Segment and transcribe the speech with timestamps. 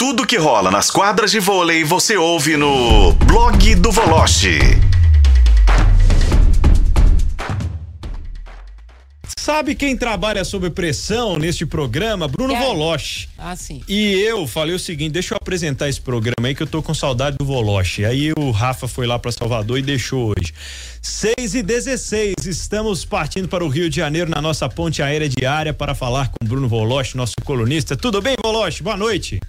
[0.00, 4.60] Tudo que rola nas quadras de vôlei você ouve no blog do Voloche.
[9.36, 12.28] Sabe quem trabalha sob pressão neste programa?
[12.28, 12.60] Bruno É.
[12.60, 13.28] Voloche.
[13.36, 13.82] Ah, sim.
[13.88, 16.94] E eu falei o seguinte, deixa eu apresentar esse programa aí que eu tô com
[16.94, 18.04] saudade do Voloche.
[18.04, 20.54] Aí o Rafa foi lá para Salvador e deixou hoje.
[21.02, 25.74] 6 e 16, estamos partindo para o Rio de Janeiro na nossa ponte aérea diária
[25.74, 27.96] para falar com Bruno Voloche, nosso colunista.
[27.96, 28.80] Tudo bem, Voloche?
[28.80, 29.40] Boa noite.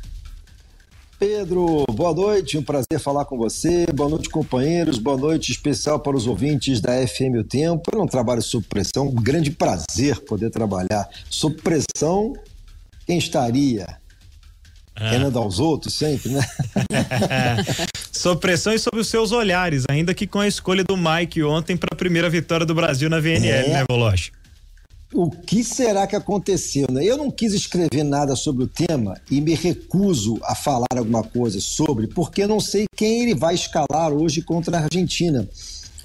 [1.20, 3.86] Pedro, boa noite, um prazer falar com você.
[3.94, 4.98] Boa noite, companheiros.
[4.98, 7.84] Boa noite especial para os ouvintes da FM O Tempo.
[7.92, 12.32] Eu não trabalho sob pressão, um grande prazer poder trabalhar sob pressão.
[13.06, 13.86] Quem estaria?
[14.96, 15.10] Ah.
[15.10, 16.42] Querendo aos outros sempre, né?
[18.12, 21.78] Sob pressão e sob os seus olhares, ainda que com a escolha do Mike ontem
[21.78, 23.70] para a primeira vitória do Brasil na VNL, É.
[23.70, 24.32] né, Voloche?
[25.12, 26.86] O que será que aconteceu?
[26.92, 27.04] Né?
[27.04, 31.60] Eu não quis escrever nada sobre o tema e me recuso a falar alguma coisa
[31.60, 35.50] sobre, porque não sei quem ele vai escalar hoje contra a Argentina.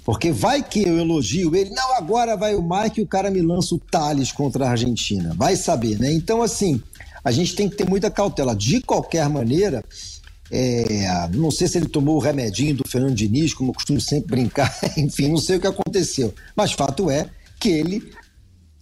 [0.05, 3.41] Porque vai que eu elogio ele, não, agora vai o Mike e o cara me
[3.41, 5.35] lança o Thales contra a Argentina.
[5.37, 6.13] Vai saber, né?
[6.13, 6.83] Então, assim,
[7.23, 8.55] a gente tem que ter muita cautela.
[8.55, 9.83] De qualquer maneira,
[10.51, 14.37] é, não sei se ele tomou o remedinho do Fernando Diniz, como eu costumo sempre
[14.37, 16.35] brincar, enfim, não sei o que aconteceu.
[16.55, 18.13] Mas fato é que ele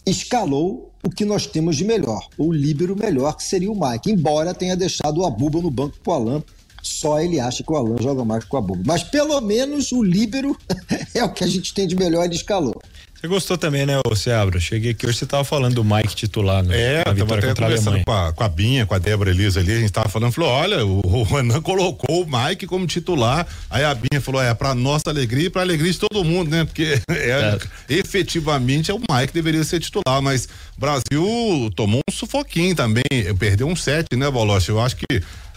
[0.05, 4.11] escalou o que nós temos de melhor, o líbero melhor, que seria o Mike.
[4.11, 6.43] Embora tenha deixado o Abuba no banco pro Alan,
[6.81, 8.83] só ele acha que o Alan joga mais com o Abuba.
[8.85, 10.57] Mas pelo menos o líbero
[11.13, 12.81] é o que a gente tem de melhor, ele escalou.
[13.23, 14.59] Você gostou também, né, ô Seabra?
[14.59, 17.47] Cheguei aqui hoje, você tava falando do Mike titular no, É, na tava vitória até
[17.47, 20.09] contra conversando com a, com a Binha, com a Débora Elisa ali, a gente tava
[20.09, 24.43] falando, falou, olha, o, o Renan colocou o Mike como titular, aí a Binha falou,
[24.43, 27.57] é, pra nossa alegria e pra alegria de todo mundo, né, porque é,
[27.87, 33.05] efetivamente é o Mike que deveria ser titular, mas o Brasil tomou um sufoquinho também,
[33.39, 35.05] perdeu um set, né, Boloche, eu acho que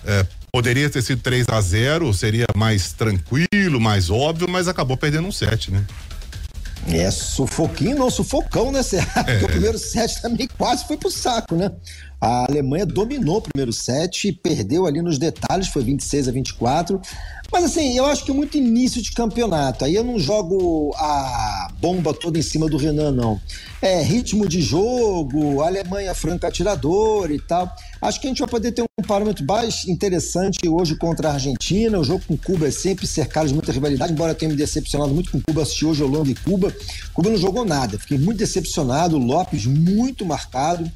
[0.05, 5.27] é, poderia ter sido 3 a 0 seria mais tranquilo, mais óbvio, mas acabou perdendo
[5.27, 5.85] um set, né.
[6.89, 9.25] É, sufoquinho não, sufocão, né, Serra?
[9.25, 11.71] Porque o primeiro set também quase foi pro saco, né?
[12.21, 17.01] A Alemanha dominou o primeiro set e perdeu ali nos detalhes, foi 26 a 24.
[17.53, 19.85] Mas assim, eu acho que é muito início de campeonato.
[19.85, 23.41] Aí eu não jogo a bomba toda em cima do Renan, não.
[23.81, 27.71] É ritmo de jogo, Alemanha franca atirador e tal.
[28.01, 31.99] Acho que a gente vai poder ter um parâmetro mais interessante hoje contra a Argentina.
[31.99, 35.31] O jogo com Cuba é sempre cercado de muita rivalidade, embora tenha me decepcionado muito
[35.31, 35.63] com Cuba.
[35.63, 36.75] Assisti hoje Holanda e Cuba.
[37.13, 39.17] Cuba não jogou nada, fiquei muito decepcionado.
[39.17, 40.91] O Lopes muito marcado.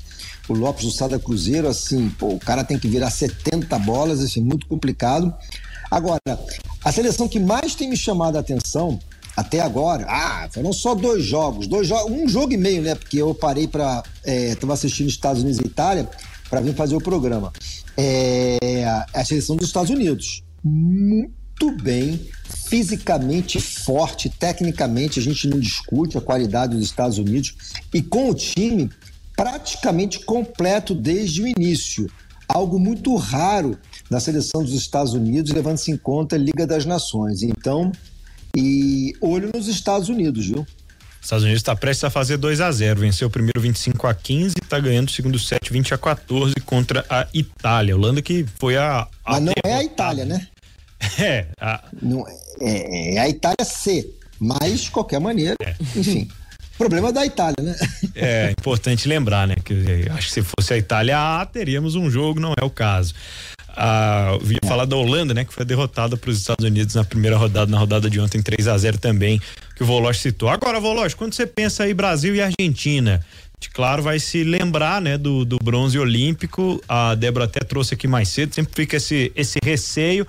[0.49, 4.41] O Lopes do Sada Cruzeiro, assim, pô, o cara tem que virar 70 bolas, assim,
[4.41, 5.33] muito complicado.
[5.89, 6.21] Agora,
[6.85, 8.99] a seleção que mais tem me chamado a atenção
[9.41, 12.95] até agora, ah, foram só dois jogos, dois um jogo e meio, né?
[12.95, 16.09] Porque eu parei para, estava assistindo Estados Unidos e Itália
[16.51, 17.50] para vir fazer o programa.
[17.97, 18.84] É
[19.15, 22.21] a seleção dos Estados Unidos, muito bem,
[22.69, 27.55] fisicamente forte, tecnicamente a gente não discute a qualidade dos Estados Unidos
[27.95, 28.91] e com o time
[29.34, 32.11] praticamente completo desde o início.
[32.47, 33.79] Algo muito raro
[34.11, 37.43] na seleção dos Estados Unidos, levando-se em conta a Liga das Nações.
[37.43, 37.91] Então,
[38.56, 40.66] e olho nos Estados Unidos, viu?
[41.21, 44.55] Estados Unidos está prestes a fazer 2 a 0 Venceu o primeiro 25 a 15
[44.56, 47.94] e está ganhando o segundo set 20 a 14 contra a Itália.
[47.94, 49.06] Holanda que foi a.
[49.25, 49.84] a Mas não é a.
[49.84, 50.47] Itália, né?
[51.19, 52.27] É, a, Não,
[52.61, 54.06] é, é a Itália C.
[54.38, 55.56] Mas, de qualquer maneira,
[55.97, 56.28] enfim.
[56.77, 57.77] Problema da Itália, né?
[58.15, 59.55] é importante lembrar, né?
[59.62, 59.75] Que
[60.06, 63.15] eu acho que se fosse a Itália A, teríamos um jogo, não é o caso.
[63.76, 65.44] Ah, eu ia falar da Holanda, né?
[65.44, 68.69] Que foi derrotada para os Estados Unidos na primeira rodada, na rodada de ontem, 3
[68.69, 69.41] a 0 também,
[69.76, 70.48] que o Voloche citou.
[70.48, 73.25] Agora, Voloche, quando você pensa aí Brasil e Argentina,
[73.72, 76.82] claro, vai se lembrar, né, do, do bronze olímpico.
[76.88, 80.26] A Débora até trouxe aqui mais cedo, sempre fica esse, esse receio.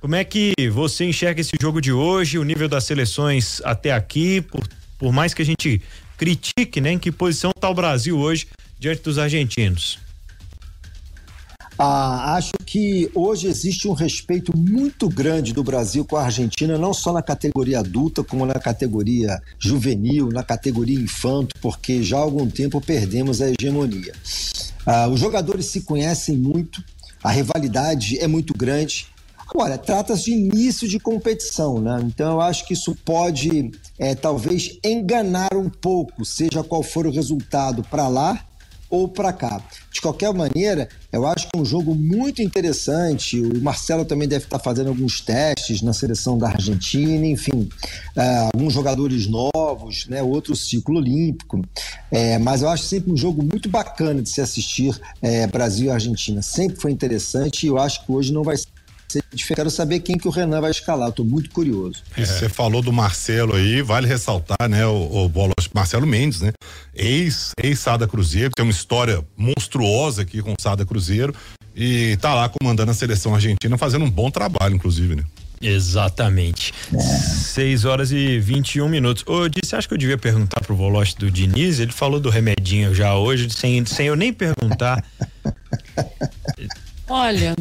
[0.00, 4.40] Como é que você enxerga esse jogo de hoje, o nível das seleções até aqui,
[4.40, 4.66] por,
[4.98, 5.80] por mais que a gente
[6.16, 8.46] critique, né, em que posição está o Brasil hoje
[8.78, 10.05] diante dos argentinos?
[11.78, 16.94] Ah, acho que hoje existe um respeito muito grande do Brasil com a Argentina, não
[16.94, 22.48] só na categoria adulta, como na categoria juvenil, na categoria infanto, porque já há algum
[22.48, 24.14] tempo perdemos a hegemonia.
[24.86, 26.82] Ah, os jogadores se conhecem muito,
[27.22, 29.08] a rivalidade é muito grande.
[29.36, 32.00] Agora, trata-se de início de competição, né?
[32.04, 37.10] Então eu acho que isso pode, é, talvez, enganar um pouco, seja qual for o
[37.10, 38.45] resultado para lá
[38.90, 39.62] ou para cá.
[39.92, 43.40] De qualquer maneira, eu acho que é um jogo muito interessante.
[43.40, 47.68] O Marcelo também deve estar fazendo alguns testes na seleção da Argentina, enfim,
[48.16, 51.62] uh, alguns jogadores novos, né, outro ciclo olímpico.
[52.10, 55.90] É, mas eu acho sempre um jogo muito bacana de se assistir é, Brasil e
[55.90, 56.42] Argentina.
[56.42, 58.75] Sempre foi interessante e eu acho que hoje não vai ser
[59.54, 62.02] Quero saber quem que o Renan vai escalar, estou muito curioso.
[62.16, 62.24] É.
[62.24, 65.32] Você falou do Marcelo aí, vale ressaltar, né, o, o
[65.74, 66.52] Marcelo Mendes, né?
[66.94, 71.34] Ex, ex Sada Cruzeiro, tem uma história monstruosa aqui com o Sada Cruzeiro
[71.74, 75.24] e tá lá comandando a seleção argentina, fazendo um bom trabalho, inclusive, né?
[75.60, 76.72] Exatamente.
[76.92, 76.98] É.
[76.98, 79.24] 6 horas e 21 minutos.
[79.26, 81.78] Ô, Di, você acha que eu devia perguntar pro Voloche do Diniz?
[81.78, 85.04] Ele falou do remedinho já hoje, sem, sem eu nem perguntar.
[87.08, 87.54] Olha,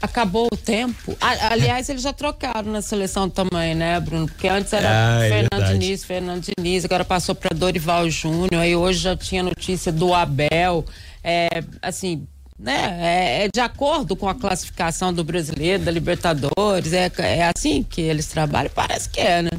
[0.00, 1.16] acabou o tempo.
[1.20, 4.26] Aliás, eles já trocaram na seleção também, né, Bruno?
[4.26, 8.76] Porque antes era ah, Fernando é Diniz, Fernando Diniz, agora passou para Dorival Júnior, aí
[8.76, 10.84] hoje já tinha notícia do Abel.
[11.24, 11.48] É,
[11.80, 12.26] assim,
[12.58, 17.82] né, é, é, de acordo com a classificação do brasileiro, da Libertadores, é, é assim
[17.82, 18.70] que eles trabalham?
[18.74, 19.50] Parece que é, né?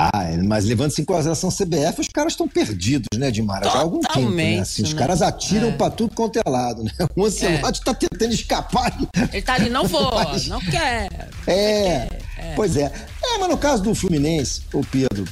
[0.00, 3.68] Ah, é, mas levando-se em consideração CBF, os caras estão perdidos, né, Dimara?
[3.68, 4.60] Já há algum tempo, né?
[4.60, 4.88] Assim, né?
[4.88, 5.72] Os caras atiram é.
[5.72, 6.92] pra tudo quanto é lado, né?
[7.16, 7.84] O Ancelotti é.
[7.84, 8.96] tá tentando escapar.
[9.32, 10.46] Ele tá ali, não vou, mas...
[10.46, 11.28] não quer.
[11.48, 12.92] É, é, pois é.
[13.24, 15.24] É, mas no caso do Fluminense, ô Pedro,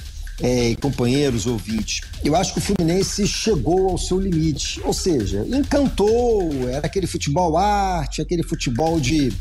[0.43, 4.81] é, companheiros ouvintes, eu acho que o Fluminense chegou ao seu limite.
[4.85, 9.33] Ou seja, encantou, era aquele futebol arte, aquele futebol de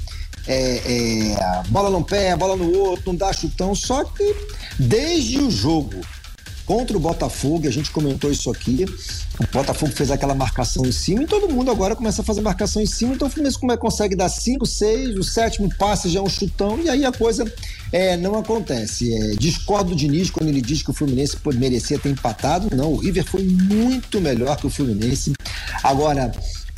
[0.48, 3.74] é, é, bola num pé, bola no outro, não dá chutão.
[3.74, 4.36] Só que
[4.80, 6.02] desde o jogo
[6.66, 8.86] contra o Botafogo, a gente comentou isso aqui.
[9.40, 12.82] O Botafogo fez aquela marcação em cima e todo mundo agora começa a fazer marcação
[12.82, 13.14] em cima.
[13.14, 16.30] Então o Fluminense como é, consegue dar 5, 6, o sétimo passe já é um
[16.30, 17.46] chutão e aí a coisa
[17.92, 19.14] é, não acontece.
[19.14, 22.76] É, discordo do Diniz quando ele diz que o Fluminense merecer ter empatado.
[22.76, 25.34] Não, o River foi muito melhor que o Fluminense.
[25.84, 26.32] Agora,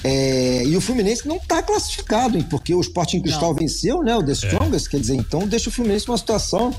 [0.03, 3.55] é, e o Fluminense não está classificado, hein, porque o Sporting Cristal não.
[3.55, 4.15] venceu, né?
[4.15, 4.33] O The é.
[4.33, 4.89] Strongest, é.
[4.91, 6.73] quer dizer, então deixa o Fluminense numa situação,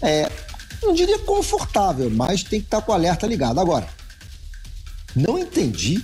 [0.00, 0.30] é,
[0.82, 3.60] não diria confortável, mas tem que estar tá com o alerta ligado.
[3.60, 3.88] Agora,
[5.14, 6.02] não entendi,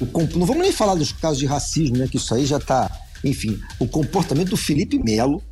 [0.00, 2.08] o, não vamos nem falar dos casos de racismo, né?
[2.08, 2.90] Que isso aí já está,
[3.22, 5.42] enfim, o comportamento do Felipe Melo,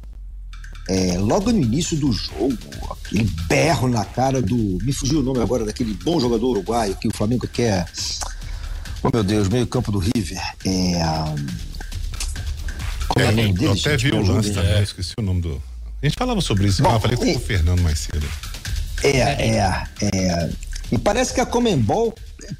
[0.88, 2.56] é, logo no início do jogo,
[2.90, 4.78] aquele berro na cara do.
[4.82, 7.86] Me fugiu o nome agora daquele bom jogador uruguaio que o Flamengo quer.
[9.02, 10.38] Oh, meu Deus, meio campo do River.
[10.64, 11.34] É.
[13.08, 13.66] Como é, é o nome dele?
[13.66, 14.82] Eu até vi o lance também, é.
[14.82, 15.62] esqueci o nome do.
[16.02, 18.26] A gente falava sobre isso, Bom, eu falei com o Fernando mais cedo.
[19.02, 20.50] É, é, é.
[20.90, 22.14] E parece que a Comembol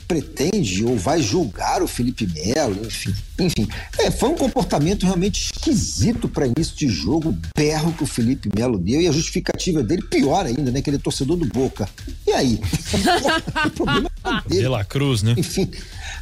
[0.07, 3.15] pretende ou vai julgar o Felipe Melo, enfim.
[3.39, 8.51] Enfim, é, foi um comportamento realmente esquisito para início de jogo, berro que o Felipe
[8.55, 10.83] Melo deu e a justificativa dele, pior ainda, né?
[10.83, 11.89] Que ele é torcedor do Boca.
[12.27, 12.61] E aí?
[13.67, 14.63] o problema é dele.
[14.63, 15.35] De La Cruz, né?
[15.37, 15.71] Enfim.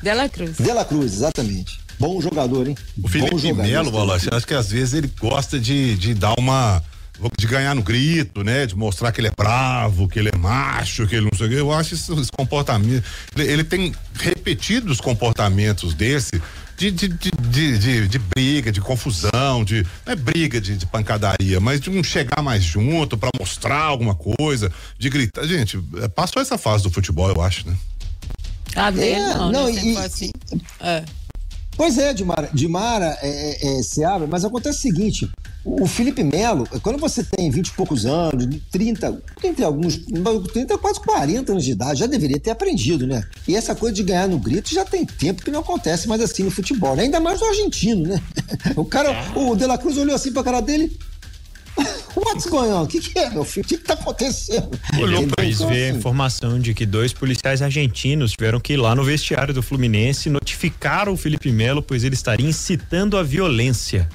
[0.02, 0.58] De La Cruz.
[0.58, 1.80] De La Cruz, exatamente.
[1.98, 2.76] Bom jogador, hein?
[3.02, 6.82] O Felipe Melo, Baloche, acho que às vezes ele gosta de, de dar uma
[7.38, 8.66] de ganhar no grito, né?
[8.66, 11.50] De mostrar que ele é bravo, que ele é macho, que ele não sei o
[11.50, 11.56] que.
[11.56, 13.08] Eu acho esses comportamentos.
[13.36, 16.40] Ele, ele tem repetidos comportamentos desse
[16.76, 19.82] de, de, de, de, de, briga, de confusão, de.
[20.04, 24.14] Não é briga de, de pancadaria, mas de um chegar mais junto para mostrar alguma
[24.14, 25.46] coisa, de gritar.
[25.46, 27.76] Gente, é, passou essa fase do futebol, eu acho, né?
[28.74, 29.84] Ah, é, não, não, né?
[29.84, 30.30] e, assim.
[30.80, 31.02] É.
[31.76, 35.30] Pois é, Dimara, Dimara é, é, é, se abre, mas acontece o seguinte:
[35.66, 39.98] o Felipe Melo, quando você tem 20 e poucos anos, 30, tem alguns,
[40.52, 43.24] 30, quase 40 anos de idade, já deveria ter aprendido, né?
[43.48, 46.44] E essa coisa de ganhar no grito já tem tempo que não acontece mais assim
[46.44, 47.02] no futebol, né?
[47.02, 48.22] Ainda mais no argentino, né?
[48.76, 50.96] O cara, o De La Cruz olhou assim pra cara dele,
[52.14, 52.84] What's going on?
[52.84, 53.64] O que, que é, meu filho?
[53.64, 54.70] O que, que tá acontecendo?
[54.98, 58.94] Olhou pra isso ver a informação de que dois policiais argentinos tiveram que ir lá
[58.94, 64.08] no vestiário do Fluminense notificar o Felipe Melo, pois ele estaria incitando a violência.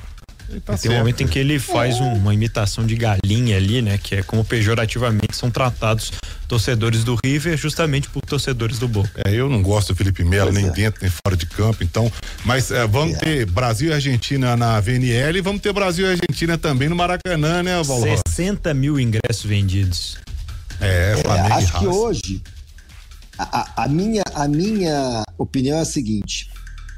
[0.60, 3.98] Tá tem um momento em que ele faz um, uma imitação de galinha ali, né?
[3.98, 6.12] Que é como pejorativamente são tratados
[6.48, 9.22] torcedores do River, justamente por torcedores do Boca.
[9.26, 10.70] É, eu não gosto do Felipe Melo, nem é.
[10.72, 12.12] dentro, nem fora de campo, então.
[12.44, 13.20] Mas é, vamos é.
[13.20, 17.64] ter Brasil e Argentina na VNL e vamos ter Brasil e Argentina também no Maracanã,
[17.64, 18.20] né, Valor?
[18.28, 20.18] 60 mil ingressos vendidos.
[20.82, 22.42] É, é Flamengo acho que hoje
[23.38, 26.51] a, a, minha, a minha opinião é a seguinte: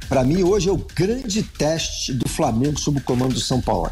[0.07, 3.91] para mim, hoje é o grande teste do Flamengo sob o comando do São Paulo.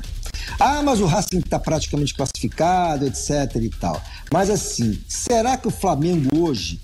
[0.59, 4.01] Ah, mas o Racing está praticamente classificado, etc e tal.
[4.31, 6.79] Mas assim, será que o Flamengo hoje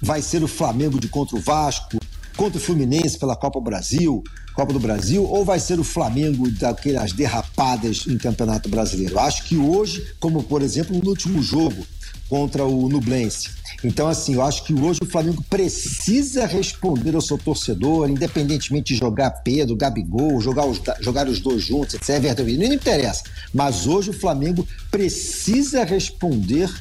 [0.00, 1.98] vai ser o Flamengo de contra o Vasco,
[2.36, 4.22] contra o Fluminense pela Copa do Brasil,
[4.54, 9.18] Copa do Brasil, ou vai ser o Flamengo daquelas derrapadas em Campeonato Brasileiro?
[9.18, 11.86] Acho que hoje, como por exemplo no último jogo,
[12.32, 13.50] contra o Nublense.
[13.84, 18.98] Então, assim, eu acho que hoje o Flamengo precisa responder ao seu torcedor, independentemente de
[18.98, 22.08] jogar Pedro, Gabigol, jogar os, jogar os dois juntos, etc.
[22.08, 23.24] Everton, não interessa.
[23.52, 26.72] Mas hoje o Flamengo precisa responder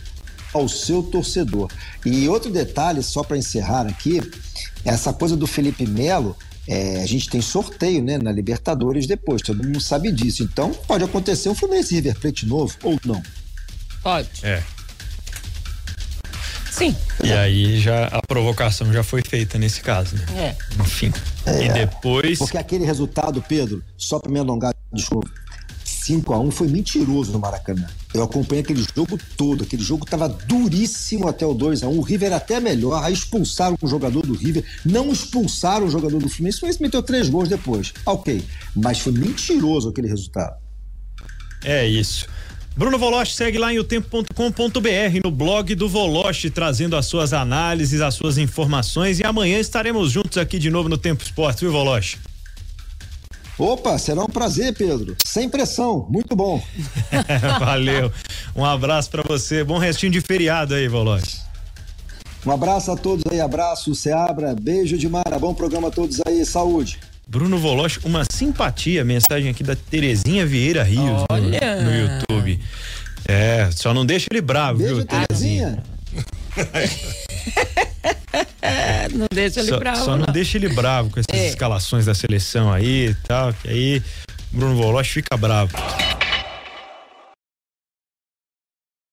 [0.54, 1.70] ao seu torcedor.
[2.06, 4.22] E outro detalhe, só para encerrar aqui,
[4.86, 6.34] essa coisa do Felipe Melo,
[6.66, 10.44] é, a gente tem sorteio né, na Libertadores depois, todo mundo sabe disso.
[10.44, 13.22] Então pode acontecer um Fluminense River Plate novo ou não.
[14.02, 14.30] Pode.
[14.44, 14.64] É.
[16.82, 16.96] Sim.
[17.24, 20.26] E aí já a provocação já foi feita nesse caso, né?
[20.36, 20.82] É.
[20.82, 21.14] Enfim.
[21.46, 22.40] É, e depois.
[22.40, 25.30] Porque aquele resultado, Pedro, só para me alongar, desculpa.
[25.84, 27.88] 5 a 1 foi mentiroso no Maracanã.
[28.12, 32.02] Eu acompanhei aquele jogo todo, aquele jogo estava duríssimo até o 2 a 1 O
[32.02, 36.58] River até melhor, aí expulsaram o jogador do River, não expulsaram o jogador do Fluminense,
[36.58, 37.94] o Fluminense meteu três gols depois.
[38.04, 38.44] Ok,
[38.76, 40.58] mas foi mentiroso aquele resultado.
[41.64, 42.28] É isso.
[42.76, 44.30] Bruno Voloche segue lá em otempo.com.br
[45.24, 50.38] no blog do Voloche, trazendo as suas análises, as suas informações e amanhã estaremos juntos
[50.38, 52.18] aqui de novo no Tempo Esporte, viu, Voloche?
[53.58, 55.16] Opa, será um prazer, Pedro.
[55.26, 56.64] Sem pressão, muito bom.
[57.60, 58.12] Valeu.
[58.56, 59.64] Um abraço para você.
[59.64, 61.42] Bom restinho de feriado aí, Voloche.
[62.46, 66.44] Um abraço a todos aí, abraço, Seabra, beijo de Mara, bom programa a todos aí,
[66.44, 67.00] saúde.
[67.28, 72.31] Bruno Voloche, uma simpatia, mensagem aqui da Terezinha Vieira Rios no, no, YouTube.
[73.28, 75.84] É, só não deixa ele bravo, Beijo, viu, Terezinha?
[79.14, 80.06] não deixa ele só, bravo.
[80.06, 81.48] Só não, não, deixa ele bravo com essas é.
[81.48, 84.04] escalações da seleção aí e tal, que aí
[84.52, 85.72] Bruno Voloche fica bravo.